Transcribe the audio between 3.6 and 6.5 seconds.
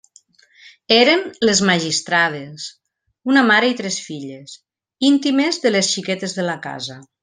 i tres filles, íntimes de les xiquetes